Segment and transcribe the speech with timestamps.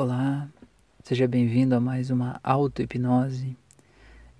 [0.00, 0.48] Olá,
[1.02, 3.56] seja bem-vindo a mais uma auto-hipnose.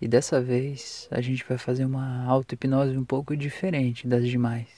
[0.01, 4.69] E dessa vez a gente vai fazer uma auto-hipnose um pouco diferente das demais.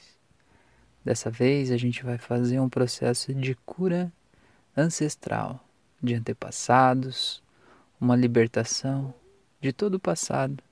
[1.05, 4.11] Dessa vez a gente vai fazer um processo de cura
[4.75, 5.63] ancestral,
[6.03, 7.43] de antepassados,
[8.01, 9.13] uma libertação
[9.61, 10.65] de todo o passado,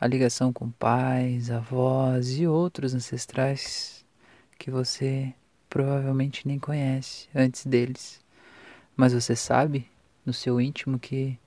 [0.00, 4.04] a ligação com pais, avós e outros ancestrais
[4.58, 5.32] que você
[5.68, 8.20] provavelmente nem conhece antes deles
[9.00, 9.90] mas você sabe
[10.26, 11.38] no seu íntimo que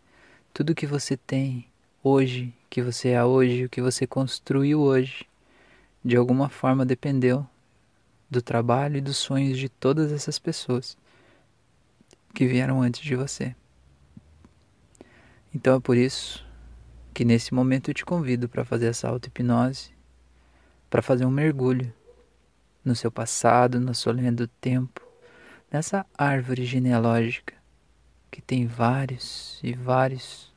[0.52, 1.68] tudo que você tem
[2.04, 5.28] hoje, que você é hoje, o que você construiu hoje,
[6.04, 7.46] de alguma forma dependeu
[8.28, 10.98] do trabalho e dos sonhos de todas essas pessoas
[12.34, 13.56] que vieram antes de você.
[15.54, 16.44] Então é por isso
[17.14, 19.92] que nesse momento eu te convido para fazer essa auto-hipnose,
[20.90, 21.94] para fazer um mergulho
[22.84, 25.03] no seu passado, na sua linha do tempo,
[25.74, 27.56] nessa árvore genealógica
[28.30, 30.54] que tem vários e vários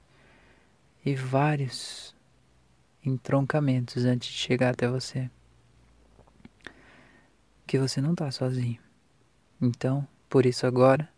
[1.02, 2.14] e vários
[3.02, 5.30] entroncamentos antes de chegar até você.
[7.66, 8.78] Que você não está sozinho.
[9.58, 11.08] Então, por isso agora,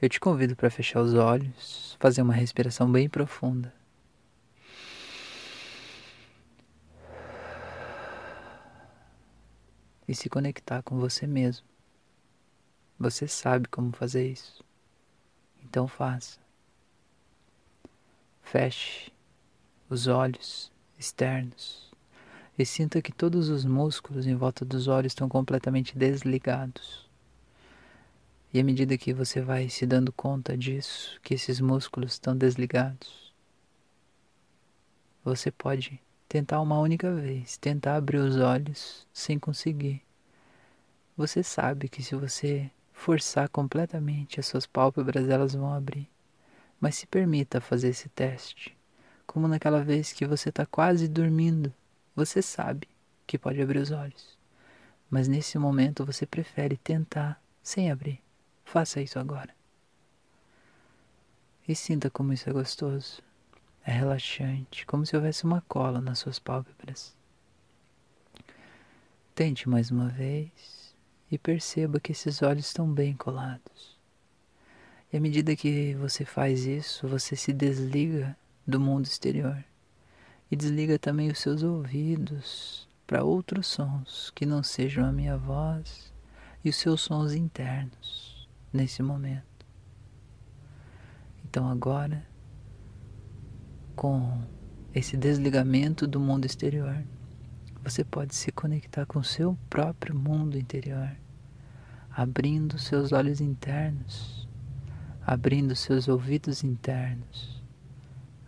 [0.00, 3.74] eu te convido para fechar os olhos, fazer uma respiração bem profunda.
[10.08, 11.75] E se conectar com você mesmo.
[12.98, 14.64] Você sabe como fazer isso.
[15.62, 16.38] Então faça.
[18.42, 19.12] Feche
[19.88, 21.90] os olhos externos
[22.58, 27.06] e sinta que todos os músculos em volta dos olhos estão completamente desligados.
[28.52, 33.34] E à medida que você vai se dando conta disso, que esses músculos estão desligados,
[35.22, 40.02] você pode tentar uma única vez, tentar abrir os olhos sem conseguir.
[41.16, 46.08] Você sabe que se você forçar completamente as suas pálpebras, elas vão abrir.
[46.80, 48.76] Mas se permita fazer esse teste.
[49.26, 51.72] Como naquela vez que você está quase dormindo,
[52.16, 52.88] você sabe
[53.26, 54.36] que pode abrir os olhos.
[55.08, 58.20] Mas nesse momento você prefere tentar sem abrir.
[58.64, 59.54] Faça isso agora.
[61.68, 63.22] E sinta como isso é gostoso.
[63.84, 67.14] É relaxante, como se houvesse uma cola nas suas pálpebras.
[69.34, 70.75] Tente mais uma vez
[71.30, 73.96] e perceba que esses olhos estão bem colados.
[75.12, 79.64] E à medida que você faz isso, você se desliga do mundo exterior
[80.50, 86.12] e desliga também os seus ouvidos para outros sons que não sejam a minha voz
[86.64, 89.44] e os seus sons internos nesse momento.
[91.44, 92.26] Então agora,
[93.94, 94.42] com
[94.92, 97.04] esse desligamento do mundo exterior,
[97.86, 101.16] você pode se conectar com o seu próprio mundo interior,
[102.10, 104.48] abrindo seus olhos internos,
[105.24, 107.62] abrindo seus ouvidos internos,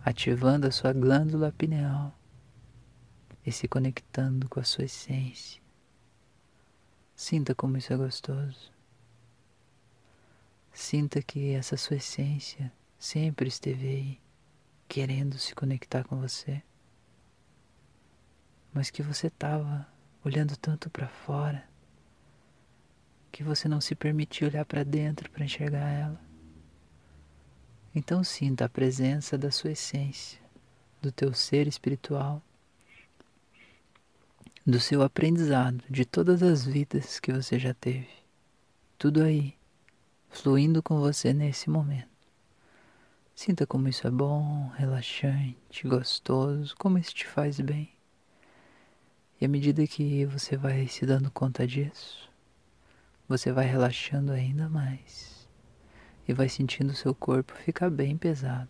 [0.03, 2.13] ativando a sua glândula pineal
[3.45, 5.61] e se conectando com a sua essência.
[7.15, 8.73] Sinta como isso é gostoso.
[10.73, 14.21] Sinta que essa sua essência sempre esteve aí,
[14.85, 16.61] querendo se conectar com você
[18.73, 19.87] mas que você estava
[20.23, 21.67] olhando tanto para fora
[23.31, 26.19] que você não se permitiu olhar para dentro para enxergar ela.
[27.93, 30.39] Então sinta a presença da sua essência,
[31.01, 32.41] do teu ser espiritual,
[34.65, 38.09] do seu aprendizado, de todas as vidas que você já teve.
[38.97, 39.55] Tudo aí,
[40.29, 42.09] fluindo com você nesse momento.
[43.33, 47.98] Sinta como isso é bom, relaxante, gostoso, como isso te faz bem.
[49.41, 52.29] E à medida que você vai se dando conta disso,
[53.25, 55.47] você vai relaxando ainda mais
[56.27, 58.69] e vai sentindo seu corpo ficar bem pesado,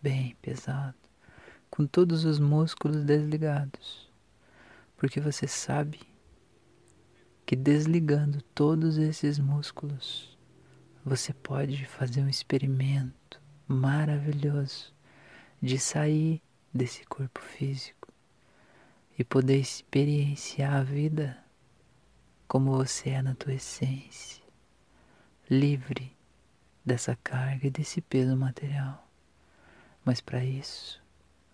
[0.00, 0.96] bem pesado,
[1.68, 4.10] com todos os músculos desligados,
[4.96, 6.00] porque você sabe
[7.44, 10.38] que desligando todos esses músculos,
[11.04, 13.38] você pode fazer um experimento
[13.68, 14.94] maravilhoso
[15.60, 16.40] de sair
[16.72, 17.99] desse corpo físico
[19.20, 21.36] e poder experienciar a vida
[22.48, 24.42] como você é na tua essência,
[25.50, 26.16] livre
[26.82, 29.06] dessa carga e desse peso material.
[30.02, 31.02] Mas para isso,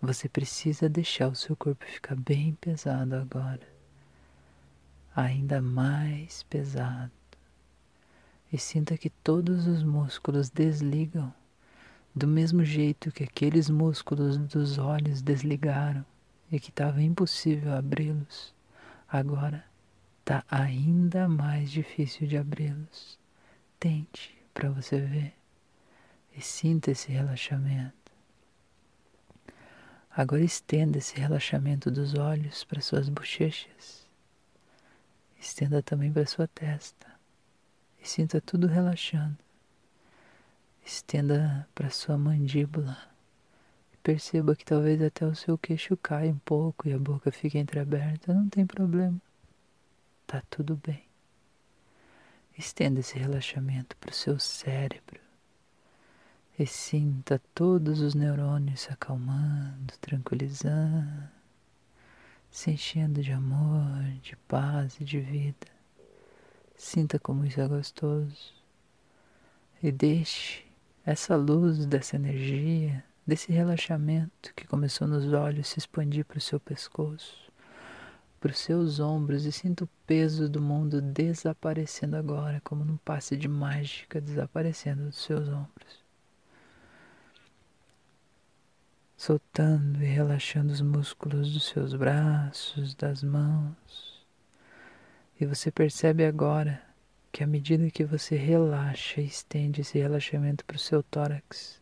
[0.01, 3.67] você precisa deixar o seu corpo ficar bem pesado agora,
[5.13, 7.11] ainda mais pesado.
[8.49, 11.33] E sinta que todos os músculos desligam
[12.15, 16.05] do mesmo jeito que aqueles músculos dos olhos desligaram
[16.51, 18.53] e que estava impossível abri-los,
[19.07, 19.65] agora
[20.19, 23.17] está ainda mais difícil de abri-los.
[23.79, 25.33] Tente para você ver.
[26.35, 28.11] e sinta esse relaxamento.
[30.11, 34.07] Agora estenda esse relaxamento dos olhos para suas bochechas.
[35.39, 37.07] Estenda também para sua testa
[38.01, 39.37] e sinta tudo relaxando.
[40.83, 42.97] Estenda para sua mandíbula
[44.03, 48.33] perceba que talvez até o seu queixo caia um pouco e a boca fique entreaberta.
[48.33, 49.19] Não tem problema.
[50.25, 51.03] Tá tudo bem.
[52.57, 55.19] Estenda esse relaxamento para o seu cérebro
[56.57, 61.29] e sinta todos os neurônios se acalmando, tranquilizando,
[62.49, 65.67] se enchendo de amor, de paz e de vida.
[66.75, 68.53] Sinta como isso é gostoso
[69.81, 70.65] e deixe
[71.05, 76.59] essa luz dessa energia, desse relaxamento que começou nos olhos se expandir para o seu
[76.59, 77.51] pescoço,
[78.39, 83.35] para os seus ombros e sinta o peso do mundo desaparecendo agora, como num passe
[83.35, 86.07] de mágica desaparecendo dos seus ombros.
[89.17, 94.23] soltando e relaxando os músculos dos seus braços, das mãos.
[95.39, 96.81] E você percebe agora
[97.31, 101.81] que à medida que você relaxa e estende esse relaxamento para o seu tórax,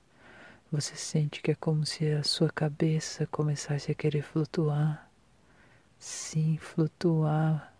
[0.72, 5.10] você sente que é como se a sua cabeça começasse a querer flutuar.
[6.00, 7.74] Sim, flutuar.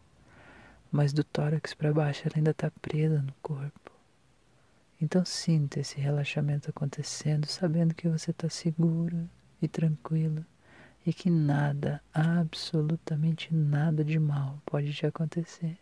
[0.92, 3.92] Mas do tórax para baixo ela ainda está presa no corpo.
[5.02, 9.30] Então sinta esse relaxamento acontecendo, sabendo que você está seguro,
[9.62, 10.46] e tranquila
[11.06, 15.78] e que nada, absolutamente nada de mal pode te acontecer,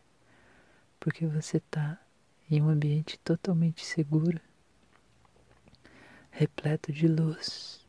[1.00, 1.98] porque você está
[2.50, 4.40] em um ambiente totalmente seguro,
[6.36, 7.86] repleto de luz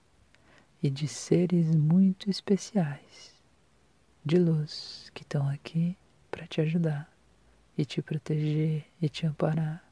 [0.83, 3.33] e de seres muito especiais,
[4.23, 5.97] de luz que estão aqui
[6.31, 7.11] para te ajudar
[7.77, 9.83] e te proteger e te amparar.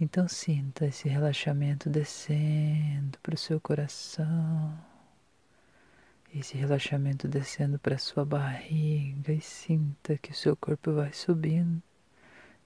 [0.00, 4.78] Então sinta esse relaxamento descendo para o seu coração,
[6.34, 11.82] esse relaxamento descendo para a sua barriga e sinta que o seu corpo vai subindo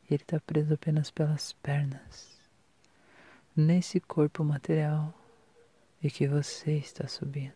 [0.08, 2.41] e ele está preso apenas pelas pernas,
[3.54, 5.12] nesse corpo material
[6.02, 7.52] e que você está subindo.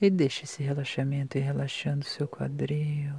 [0.00, 3.14] E deixe esse relaxamento ir relaxando seu quadril,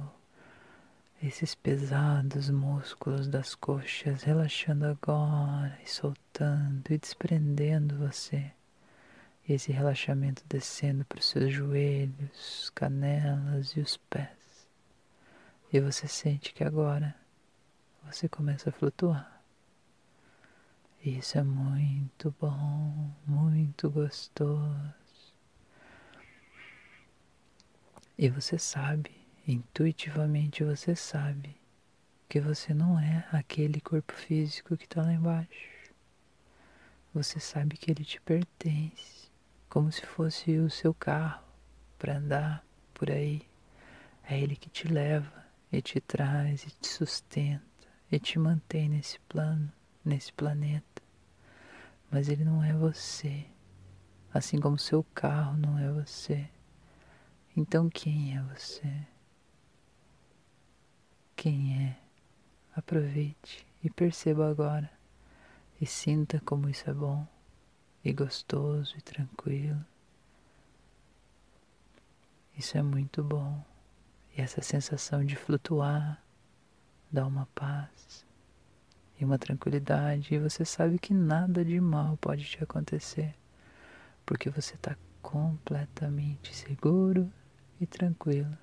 [1.22, 8.52] esses pesados músculos das coxas relaxando agora e soltando e desprendendo você.
[9.48, 14.68] E esse relaxamento descendo para os seus joelhos, canelas e os pés.
[15.72, 17.14] E você sente que agora
[18.04, 19.37] você começa a flutuar.
[21.04, 24.94] Isso é muito bom, muito gostoso.
[28.16, 29.18] E você sabe
[29.50, 31.56] Intuitivamente você sabe
[32.28, 35.90] que você não é aquele corpo físico que está lá embaixo.
[37.14, 39.30] Você sabe que ele te pertence,
[39.66, 41.42] como se fosse o seu carro
[41.98, 42.62] para andar
[42.92, 43.40] por aí.
[44.22, 47.64] É ele que te leva e te traz e te sustenta
[48.12, 49.72] e te mantém nesse plano,
[50.08, 51.02] nesse planeta.
[52.10, 53.46] Mas ele não é você,
[54.32, 56.48] assim como seu carro não é você.
[57.56, 59.06] Então quem é você?
[61.38, 61.96] quem é.
[62.74, 64.90] Aproveite e perceba agora
[65.80, 67.26] e sinta como isso é bom
[68.04, 69.84] e gostoso e tranquilo.
[72.56, 73.64] Isso é muito bom.
[74.36, 76.22] E essa sensação de flutuar
[77.10, 78.26] dá uma paz
[79.20, 83.34] e uma tranquilidade, e você sabe que nada de mal pode te acontecer,
[84.24, 87.30] porque você está completamente seguro
[87.80, 88.56] e tranquilo.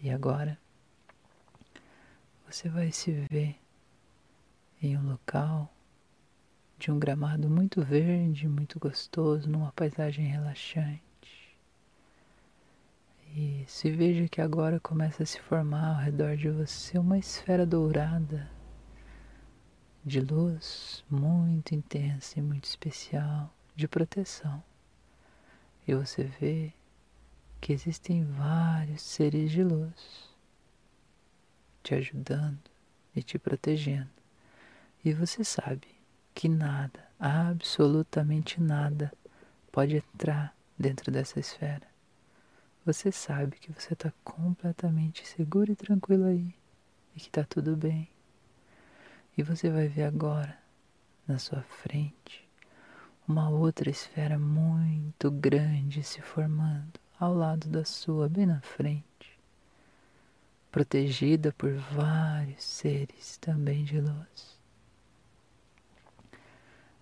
[0.00, 0.58] E agora?
[2.48, 3.56] você vai se ver
[4.82, 5.70] em um local
[6.78, 11.02] de um gramado muito verde, muito gostoso, numa paisagem relaxante.
[13.34, 17.64] E se veja que agora começa a se formar ao redor de você uma esfera
[17.64, 18.50] dourada
[20.04, 24.62] de luz muito intensa e muito especial, de proteção.
[25.86, 26.72] E você vê
[27.60, 30.28] que existem vários seres de luz
[31.82, 32.70] te ajudando
[33.14, 34.10] e te protegendo.
[35.04, 35.88] E você sabe
[36.34, 39.12] que nada, absolutamente nada,
[39.70, 41.86] pode entrar dentro dessa esfera.
[42.88, 46.54] Você sabe que você está completamente seguro e tranquilo aí
[47.14, 48.08] e que está tudo bem.
[49.36, 50.58] E você vai ver agora,
[51.26, 52.48] na sua frente,
[53.28, 59.38] uma outra esfera muito grande se formando ao lado da sua, bem na frente
[60.72, 64.58] protegida por vários seres também de luz.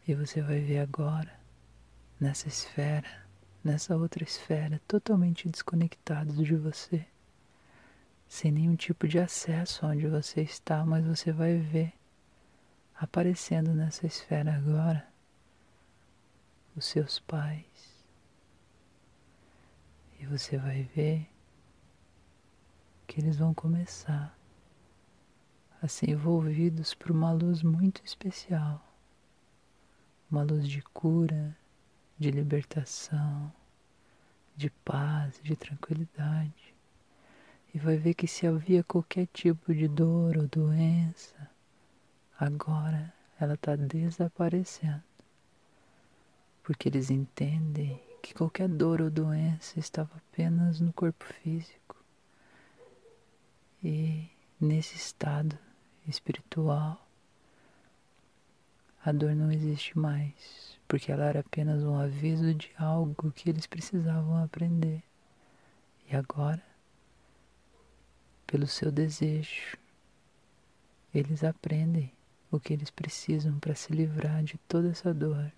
[0.09, 1.39] E você vai ver agora,
[2.19, 3.26] nessa esfera,
[3.67, 7.05] nessa outra esfera, totalmente desconectados de você,
[8.29, 11.93] sem nenhum tipo de acesso onde você está, mas você vai ver
[12.95, 15.07] aparecendo nessa esfera agora
[16.75, 17.67] os seus pais.
[20.19, 21.29] E você vai ver
[23.07, 24.35] que eles vão começar
[25.83, 28.83] a ser envolvidos por uma luz muito especial
[30.31, 31.57] uma luz de cura,
[32.19, 33.53] de libertação,
[34.57, 36.75] de paz, de tranquilidade.
[37.75, 41.51] E vai ver que se havia qualquer tipo de dor ou doença,
[42.41, 45.03] agora ela está desaparecendo.
[46.63, 51.97] Porque eles entendem que qualquer dor ou doença estava apenas no corpo físico.
[53.85, 55.57] E nesse estado
[56.09, 57.06] espiritual,
[59.07, 63.65] a dor não existe mais, porque ela era apenas um aviso de algo que eles
[63.65, 65.01] precisavam aprender.
[66.11, 66.61] E agora,
[68.49, 69.79] pelo seu desejo,
[71.15, 72.13] eles aprendem
[72.51, 75.53] o que eles precisam para se livrar de toda essa dor.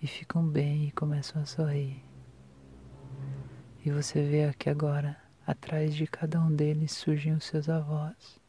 [0.00, 2.02] E ficam bem e começam a sorrir.
[3.84, 8.42] E você vê aqui agora, atrás de cada um deles surgem os seus avós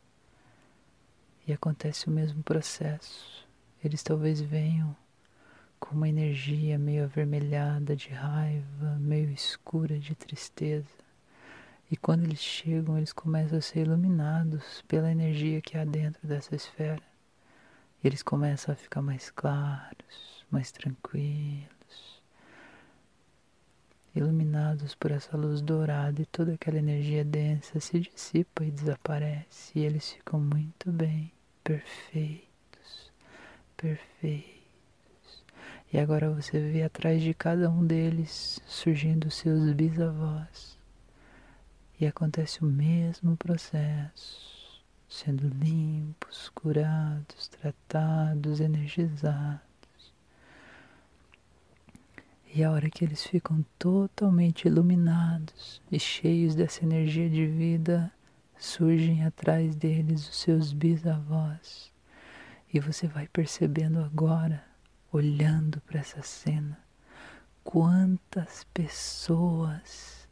[1.47, 3.47] e acontece o mesmo processo.
[3.83, 4.95] Eles talvez venham
[5.79, 11.05] com uma energia meio avermelhada de raiva, meio escura de tristeza.
[11.91, 16.55] E quando eles chegam, eles começam a ser iluminados pela energia que há dentro dessa
[16.55, 17.03] esfera.
[18.03, 22.21] Eles começam a ficar mais claros, mais tranquilos,
[24.15, 29.83] iluminados por essa luz dourada e toda aquela energia densa se dissipa e desaparece, e
[29.83, 31.34] eles ficam muito bem
[31.65, 33.11] perfeitos,
[33.75, 34.53] perfeitos.
[35.91, 40.77] E agora você vê atrás de cada um deles surgindo seus bisavós.
[41.99, 49.61] E acontece o mesmo processo, sendo limpos, curados, tratados, energizados.
[52.53, 58.13] E a hora que eles ficam totalmente iluminados e cheios dessa energia de vida,
[58.57, 61.91] surgem atrás deles os seus bisavós.
[62.73, 64.63] E você vai percebendo agora,
[65.11, 66.77] olhando para essa cena,
[67.63, 70.27] quantas pessoas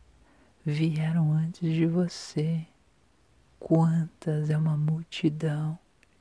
[0.65, 2.65] vieram antes de você.
[3.59, 5.77] Quantas é uma multidão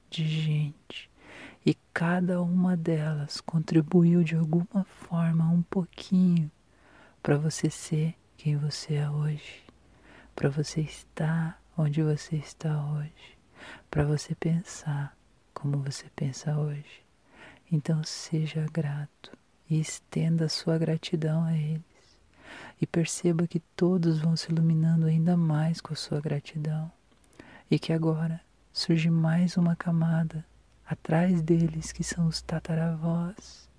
[0.08, 1.10] de gente.
[1.64, 6.50] E cada uma delas contribuiu de alguma forma um pouquinho
[7.22, 9.62] para você ser quem você é hoje,
[10.34, 13.38] para você estar onde você está hoje,
[13.90, 15.16] para você pensar
[15.54, 17.02] como você pensa hoje.
[17.70, 19.36] Então seja grato
[19.68, 21.82] e estenda a sua gratidão a eles.
[22.80, 26.90] E perceba que todos vão se iluminando ainda mais com a sua gratidão.
[27.70, 28.40] E que agora
[28.72, 30.44] surge mais uma camada
[30.84, 33.70] atrás deles, que são os tataravós.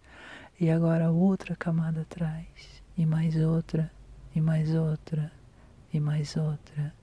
[0.59, 2.47] E agora outra camada atrás.
[2.97, 3.91] E mais outra,
[4.33, 5.31] e mais outra,
[5.93, 6.93] e mais outra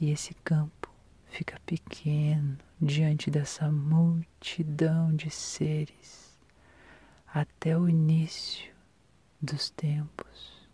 [0.00, 0.90] e esse campo
[1.26, 6.38] fica pequeno diante dessa multidão de seres
[7.26, 8.72] até o início
[9.40, 10.66] dos tempos.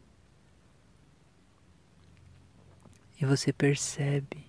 [3.21, 4.45] E você percebe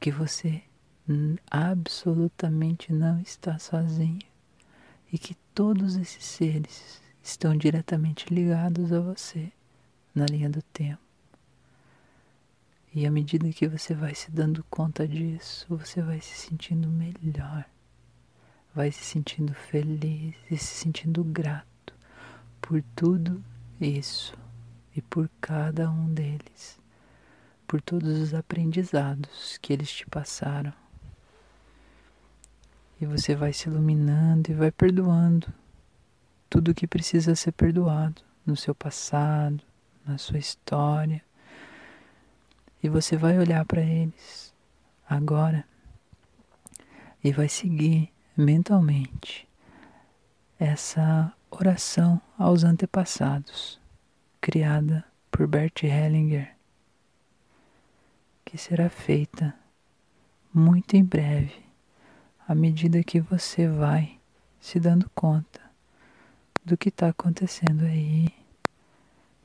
[0.00, 0.62] que você
[1.50, 4.26] absolutamente não está sozinho
[5.12, 9.52] e que todos esses seres estão diretamente ligados a você
[10.14, 11.03] na linha do tempo.
[12.94, 17.64] E à medida que você vai se dando conta disso, você vai se sentindo melhor,
[18.72, 21.92] vai se sentindo feliz e se sentindo grato
[22.60, 23.42] por tudo
[23.80, 24.38] isso
[24.94, 26.78] e por cada um deles,
[27.66, 30.72] por todos os aprendizados que eles te passaram.
[33.00, 35.52] E você vai se iluminando e vai perdoando
[36.48, 39.64] tudo o que precisa ser perdoado no seu passado,
[40.06, 41.20] na sua história
[42.84, 44.52] e você vai olhar para eles
[45.08, 45.66] agora
[47.24, 49.48] e vai seguir mentalmente
[50.58, 53.80] essa oração aos antepassados,
[54.38, 56.54] criada por Bert Hellinger,
[58.44, 59.54] que será feita
[60.52, 61.64] muito em breve,
[62.46, 64.20] à medida que você vai
[64.60, 65.62] se dando conta
[66.62, 68.43] do que está acontecendo aí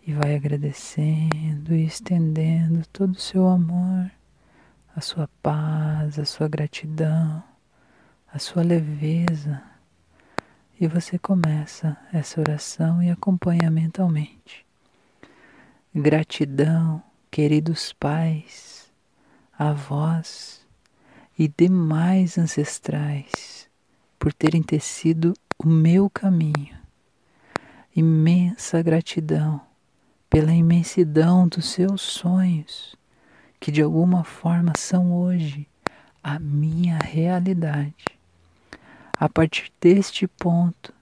[0.06, 4.10] e vai agradecendo e estendendo todo o seu amor,
[4.96, 7.44] a sua paz, a sua gratidão
[8.34, 9.62] a sua leveza.
[10.80, 14.66] E você começa essa oração e acompanha mentalmente.
[15.94, 18.90] Gratidão, queridos pais,
[19.58, 20.66] avós
[21.38, 23.68] e demais ancestrais
[24.18, 26.78] por terem tecido o meu caminho.
[27.94, 29.62] Imensa gratidão
[30.30, 32.96] pela imensidão dos seus sonhos,
[33.60, 35.68] que de alguma forma são hoje
[36.24, 38.06] a minha realidade.
[39.18, 40.94] A partir deste ponto,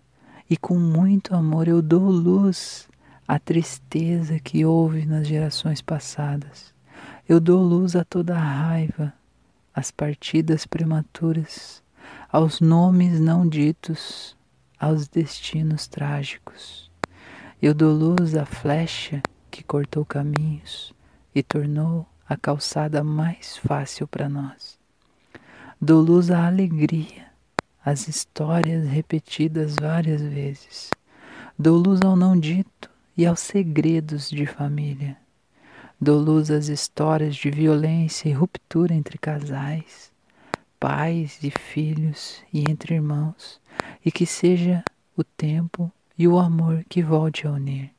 [0.50, 2.88] e com muito amor, eu dou luz
[3.28, 6.74] à tristeza que houve nas gerações passadas.
[7.28, 9.14] Eu dou luz a toda a raiva,
[9.76, 11.84] às partidas prematuras,
[12.32, 14.38] aos nomes não ditos,
[14.80, 16.87] aos destinos trágicos.
[17.60, 20.94] Eu dou luz à flecha que cortou caminhos
[21.34, 24.78] e tornou a calçada mais fácil para nós.
[25.82, 27.26] Dou luz à alegria,
[27.84, 30.92] às histórias repetidas várias vezes.
[31.58, 35.18] Dou luz ao não dito e aos segredos de família.
[36.00, 40.12] Dou luz às histórias de violência e ruptura entre casais,
[40.80, 43.60] pais e filhos e entre irmãos,
[44.06, 44.84] e que seja
[45.18, 47.92] o tempo e o amor que volte a unir.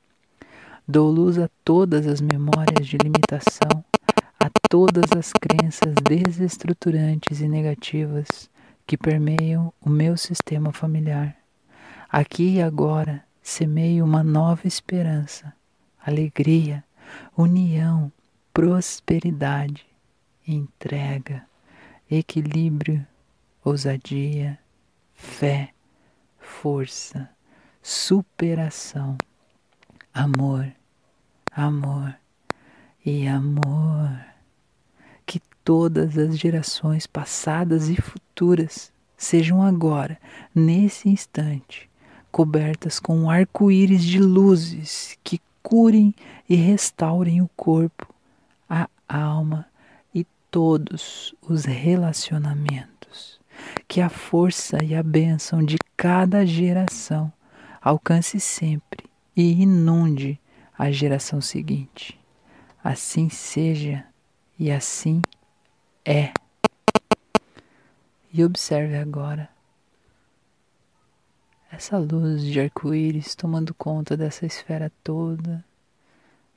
[0.87, 3.85] Dou luz a todas as memórias de limitação,
[4.41, 8.51] a todas as crenças desestruturantes e negativas
[8.87, 11.37] que permeiam o meu sistema familiar.
[12.11, 15.53] Aqui e agora semeio uma nova esperança,
[16.05, 16.83] alegria,
[17.37, 18.11] união,
[18.53, 19.87] prosperidade,
[20.47, 21.45] entrega,
[22.11, 23.07] equilíbrio,
[23.63, 24.59] ousadia,
[25.15, 25.71] fé,
[26.39, 27.29] força
[27.83, 29.17] superação,
[30.13, 30.71] amor,
[31.53, 32.15] amor
[33.05, 34.25] e amor.
[35.25, 40.19] Que todas as gerações passadas e futuras sejam agora,
[40.55, 41.89] nesse instante,
[42.31, 46.15] cobertas com um arco-íris de luzes que curem
[46.49, 48.13] e restaurem o corpo,
[48.69, 49.67] a alma
[50.15, 53.39] e todos os relacionamentos.
[53.87, 57.33] Que a força e a bênção de cada geração
[57.89, 60.39] alcance sempre e inunde
[60.77, 62.21] a geração seguinte.
[62.85, 64.05] Assim seja
[64.59, 65.23] e assim
[66.05, 66.33] é.
[68.31, 69.49] E observe agora
[71.73, 75.65] essa luz de arco-íris tomando conta dessa esfera toda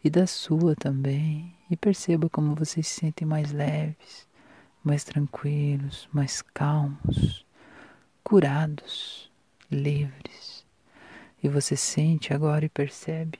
[0.03, 1.55] e da sua também.
[1.69, 4.27] E perceba como vocês se sentem mais leves,
[4.83, 7.45] mais tranquilos, mais calmos,
[8.21, 9.31] curados,
[9.71, 10.50] livres.
[11.43, 13.39] E você sente agora e percebe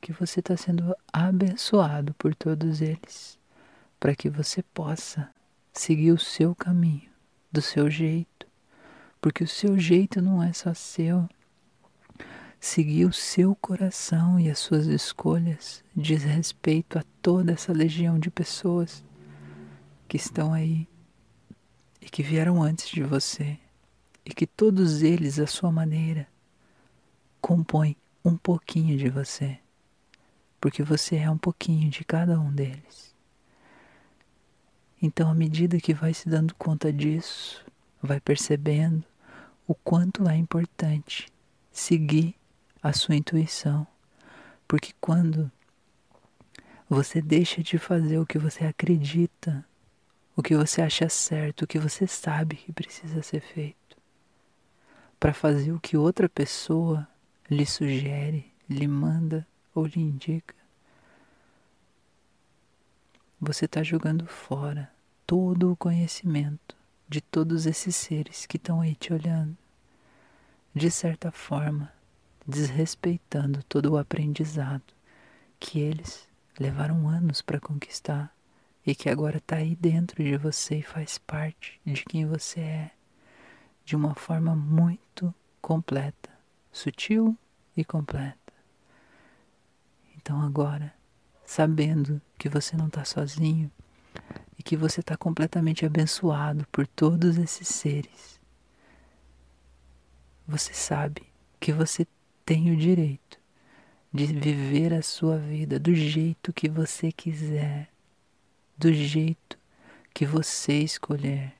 [0.00, 3.38] que você está sendo abençoado por todos eles,
[3.98, 5.28] para que você possa
[5.72, 7.10] seguir o seu caminho,
[7.52, 8.46] do seu jeito,
[9.20, 11.28] porque o seu jeito não é só seu.
[12.58, 18.30] Seguir o seu coração e as suas escolhas diz respeito a toda essa legião de
[18.30, 19.04] pessoas
[20.08, 20.86] que estão aí
[22.00, 23.58] e que vieram antes de você,
[24.24, 26.26] e que todos eles, à sua maneira,
[27.40, 29.58] compõe um pouquinho de você,
[30.60, 33.14] porque você é um pouquinho de cada um deles.
[35.02, 37.64] Então, à medida que vai se dando conta disso,
[38.02, 39.04] vai percebendo
[39.66, 41.32] o quanto é importante
[41.72, 42.34] seguir
[42.82, 43.86] a sua intuição,
[44.68, 45.50] porque quando
[46.88, 49.64] você deixa de fazer o que você acredita,
[50.36, 53.96] o que você acha certo, o que você sabe que precisa ser feito,
[55.18, 57.06] para fazer o que outra pessoa
[57.50, 60.54] lhe sugere, lhe manda ou lhe indica.
[63.40, 64.88] Você está jogando fora
[65.26, 66.76] todo o conhecimento
[67.08, 69.56] de todos esses seres que estão aí te olhando.
[70.72, 71.92] De certa forma,
[72.46, 74.94] desrespeitando todo o aprendizado
[75.58, 78.32] que eles levaram anos para conquistar
[78.86, 82.90] e que agora está aí dentro de você e faz parte de quem você é
[83.84, 86.29] de uma forma muito completa
[86.72, 87.36] sutil
[87.76, 88.52] e completa.
[90.16, 90.94] Então agora,
[91.44, 93.70] sabendo que você não está sozinho
[94.58, 98.40] e que você está completamente abençoado por todos esses seres,
[100.46, 101.22] você sabe
[101.58, 102.06] que você
[102.44, 103.38] tem o direito
[104.12, 107.88] de viver a sua vida do jeito que você quiser,
[108.76, 109.56] do jeito
[110.12, 111.54] que você escolher,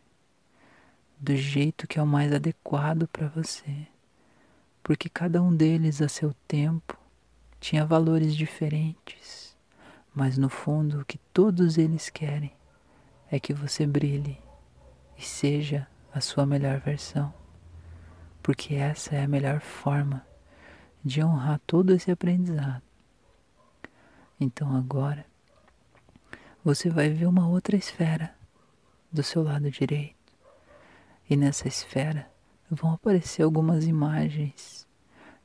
[1.19, 3.87] do jeito que é o mais adequado para você
[4.83, 6.99] porque cada um deles a seu tempo
[7.61, 9.57] tinha valores diferentes,
[10.15, 12.53] mas no fundo o que todos eles querem
[13.31, 14.39] é que você brilhe
[15.17, 17.33] e seja a sua melhor versão,
[18.43, 20.27] porque essa é a melhor forma
[21.05, 22.83] de honrar todo esse aprendizado.
[24.39, 25.25] Então agora
[26.65, 28.35] você vai ver uma outra esfera
[29.13, 30.17] do seu lado direito.
[31.29, 32.31] E nessa esfera
[32.71, 34.87] vão aparecer algumas imagens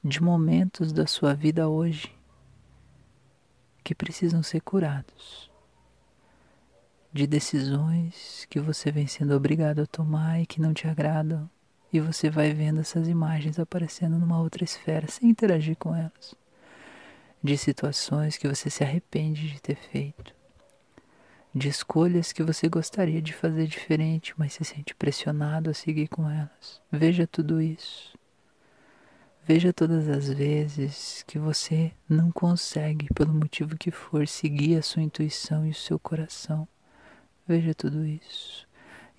[0.04, 2.14] de momentos da sua vida hoje
[3.84, 5.50] que precisam ser curados,
[7.12, 11.50] de decisões que você vem sendo obrigado a tomar e que não te agradam,
[11.92, 16.36] e você vai vendo essas imagens aparecendo numa outra esfera sem interagir com elas,
[17.44, 20.35] de situações que você se arrepende de ter feito,
[21.56, 26.30] de escolhas que você gostaria de fazer diferente, mas se sente pressionado a seguir com
[26.30, 26.82] elas.
[26.92, 28.14] Veja tudo isso.
[29.48, 35.02] Veja todas as vezes que você não consegue, pelo motivo que for, seguir a sua
[35.02, 36.68] intuição e o seu coração.
[37.48, 38.68] Veja tudo isso.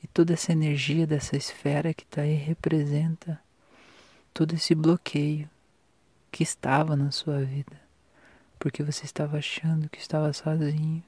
[0.02, 3.40] E toda essa energia dessa esfera que está aí representa
[4.34, 5.48] todo esse bloqueio
[6.30, 7.80] que estava na sua vida,
[8.58, 11.02] porque você estava achando que estava sozinho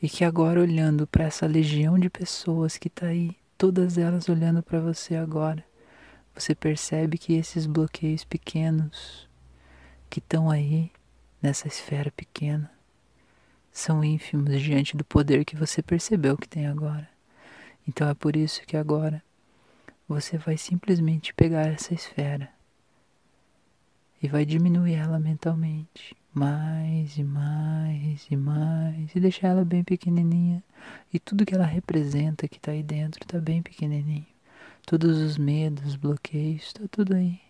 [0.00, 4.62] e que agora olhando para essa legião de pessoas que está aí, todas elas olhando
[4.62, 5.64] para você agora,
[6.34, 9.28] você percebe que esses bloqueios pequenos
[10.08, 10.90] que estão aí
[11.42, 12.70] nessa esfera pequena
[13.72, 17.08] são ínfimos diante do poder que você percebeu que tem agora.
[17.86, 19.22] Então é por isso que agora
[20.08, 22.48] você vai simplesmente pegar essa esfera
[24.22, 26.16] e vai diminuir ela mentalmente.
[26.34, 29.14] Mais e mais e mais.
[29.14, 30.62] E deixar ela bem pequenininha.
[31.12, 34.26] E tudo que ela representa que está aí dentro está bem pequenininho.
[34.86, 37.40] Todos os medos bloqueios está tudo aí.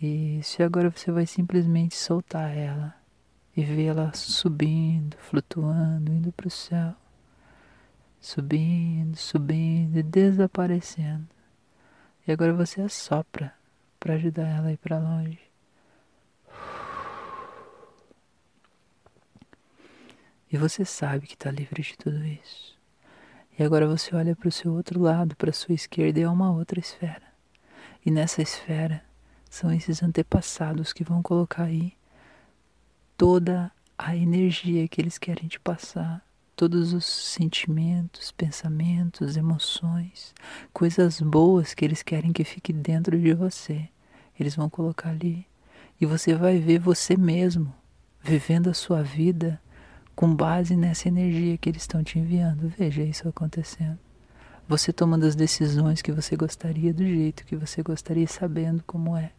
[0.00, 2.94] E se agora você vai simplesmente soltar ela
[3.56, 6.94] e vê-la subindo flutuando indo para o céu.
[8.20, 11.28] Subindo subindo e desaparecendo.
[12.26, 13.52] E agora você assopra
[14.02, 15.38] para ajudar ela a ir para longe
[20.50, 22.76] E você sabe que está livre de tudo isso.
[23.58, 26.28] E agora você olha para o seu outro lado, para a sua esquerda, e é
[26.28, 27.22] uma outra esfera.
[28.04, 29.02] E nessa esfera
[29.48, 31.94] são esses antepassados que vão colocar aí
[33.16, 36.22] toda a energia que eles querem te passar,
[36.54, 40.34] todos os sentimentos, pensamentos, emoções,
[40.70, 43.88] coisas boas que eles querem que fique dentro de você.
[44.38, 45.46] Eles vão colocar ali
[46.00, 47.72] e você vai ver você mesmo
[48.20, 49.60] vivendo a sua vida
[50.14, 52.68] com base nessa energia que eles estão te enviando.
[52.76, 53.98] Veja isso acontecendo.
[54.68, 59.32] Você tomando as decisões que você gostaria, do jeito que você gostaria, sabendo como é.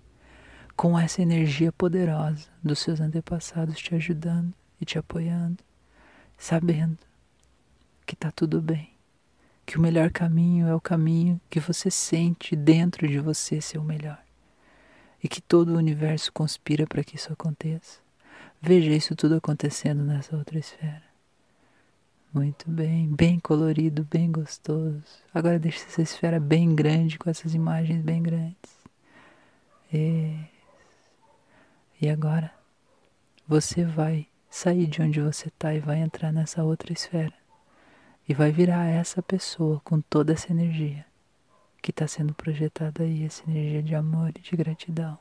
[0.76, 5.64] Com essa energia poderosa dos seus antepassados te ajudando e te apoiando,
[6.38, 6.98] sabendo
[8.06, 8.90] que está tudo bem,
[9.66, 13.84] que o melhor caminho é o caminho que você sente dentro de você ser o
[13.84, 14.23] melhor
[15.24, 18.00] e que todo o universo conspira para que isso aconteça.
[18.62, 21.04] Veja isso tudo acontecendo nessa outra esfera.
[22.34, 25.04] Muito bem, bem colorido, bem gostoso.
[25.34, 28.84] Agora deixa essa esfera bem grande, com essas imagens bem grandes.
[29.94, 30.36] E,
[32.02, 32.52] e agora
[33.48, 37.34] você vai sair de onde você está e vai entrar nessa outra esfera.
[38.28, 41.06] E vai virar essa pessoa com toda essa energia
[41.84, 45.20] que está sendo projetada aí, essa energia de amor e de gratidão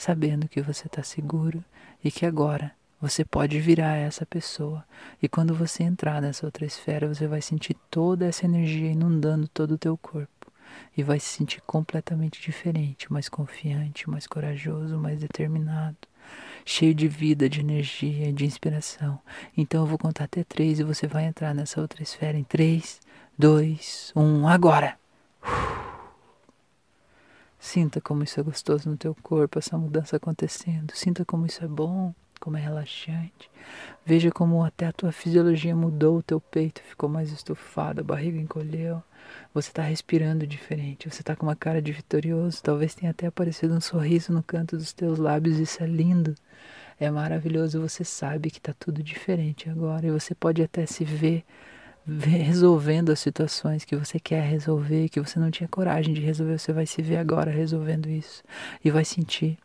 [0.00, 1.62] sabendo que você está seguro
[2.02, 4.82] e que agora você pode virar essa pessoa.
[5.22, 9.72] E quando você entrar nessa outra esfera, você vai sentir toda essa energia inundando todo
[9.72, 10.50] o teu corpo.
[10.96, 15.96] E vai se sentir completamente diferente, mais confiante, mais corajoso, mais determinado,
[16.64, 19.18] cheio de vida, de energia, de inspiração.
[19.54, 23.00] Então eu vou contar até três e você vai entrar nessa outra esfera em três,
[23.36, 24.98] dois, um, agora!
[27.60, 30.92] Sinta como isso é gostoso no teu corpo, essa mudança acontecendo.
[30.94, 33.50] Sinta como isso é bom, como é relaxante.
[34.04, 38.40] Veja como até a tua fisiologia mudou, o teu peito ficou mais estufado, a barriga
[38.40, 39.02] encolheu.
[39.52, 42.62] Você está respirando diferente, você está com uma cara de vitorioso.
[42.62, 46.34] Talvez tenha até aparecido um sorriso no canto dos teus lábios, isso é lindo.
[46.98, 51.44] É maravilhoso, você sabe que está tudo diferente agora e você pode até se ver
[52.06, 56.72] resolvendo as situações que você quer resolver, que você não tinha coragem de resolver, você
[56.72, 58.42] vai se ver agora resolvendo isso
[58.84, 59.58] e vai sentir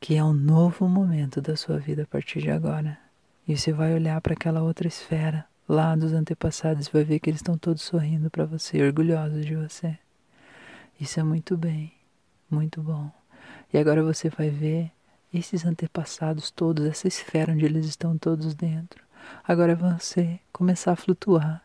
[0.00, 2.98] que é um novo momento da sua vida a partir de agora.
[3.48, 7.40] E você vai olhar para aquela outra esfera lá dos antepassados, vai ver que eles
[7.40, 9.98] estão todos sorrindo para você, orgulhosos de você.
[11.00, 11.92] Isso é muito bem,
[12.50, 13.10] muito bom.
[13.72, 14.92] E agora você vai ver
[15.32, 19.05] esses antepassados todos, essa esfera onde eles estão todos dentro
[19.46, 21.62] Agora é você começar a flutuar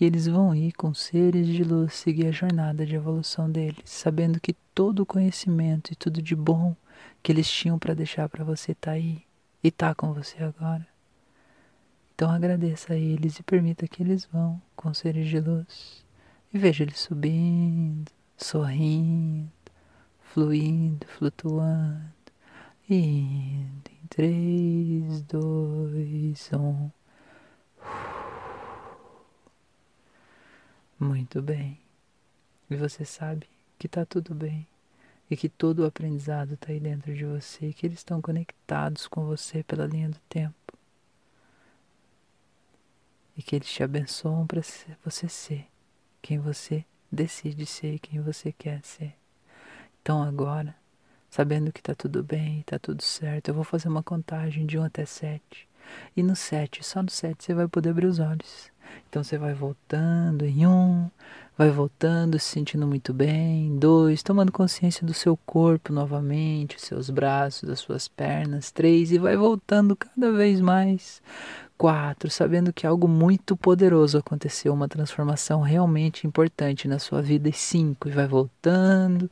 [0.00, 4.40] E eles vão ir com seres de luz seguir a jornada de evolução deles, sabendo
[4.40, 6.74] que todo o conhecimento e tudo de bom
[7.22, 9.22] que eles tinham para deixar para você está aí
[9.62, 10.86] e está com você agora.
[12.14, 16.04] Então agradeça a eles e permita que eles vão com seres de luz.
[16.52, 19.50] E veja eles subindo, sorrindo,
[20.20, 22.12] fluindo, flutuando.
[22.88, 26.90] E indo em 3, 2, 1.
[30.98, 31.78] Muito bem.
[32.70, 33.46] E você sabe
[33.78, 34.66] que está tudo bem.
[35.30, 37.72] E que todo o aprendizado está aí dentro de você.
[37.72, 40.54] Que eles estão conectados com você pela linha do tempo.
[43.36, 44.60] E que eles te abençoam para
[45.04, 45.66] você ser
[46.22, 49.14] quem você decide ser e quem você quer ser.
[50.00, 50.74] Então agora,
[51.30, 54.84] sabendo que está tudo bem, está tudo certo, eu vou fazer uma contagem de 1
[54.84, 55.68] até 7.
[56.16, 58.70] E no 7, só no 7 você vai poder abrir os olhos.
[59.08, 61.08] Então você vai voltando em um,
[61.56, 63.76] vai voltando, se sentindo muito bem.
[63.78, 68.70] Dois, tomando consciência do seu corpo novamente, seus braços, das suas pernas.
[68.70, 71.22] Três, e vai voltando cada vez mais.
[71.76, 77.48] Quatro, sabendo que algo muito poderoso aconteceu, uma transformação realmente importante na sua vida.
[77.48, 79.28] E cinco, e vai voltando,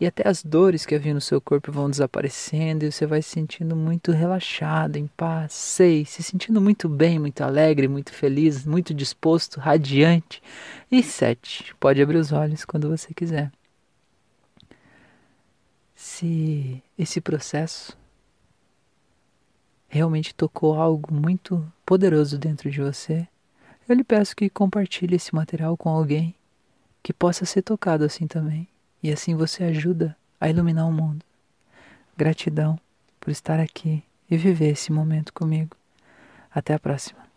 [0.00, 3.30] e até as dores que havia no seu corpo vão desaparecendo, e você vai se
[3.30, 5.52] sentindo muito relaxado, em paz.
[5.52, 10.42] Seis, se sentindo muito bem, muito alegre, muito feliz, muito disposto, radiante.
[10.90, 13.52] E sete, pode abrir os olhos quando você quiser.
[15.94, 17.97] Se esse processo
[19.88, 23.26] realmente tocou algo muito poderoso dentro de você,
[23.88, 26.34] eu lhe peço que compartilhe esse material com alguém
[27.02, 28.68] que possa ser tocado assim também.
[29.02, 31.24] E assim você ajuda a iluminar o mundo.
[32.16, 32.78] Gratidão
[33.18, 35.76] por estar aqui e viver esse momento comigo.
[36.52, 37.27] Até a próxima.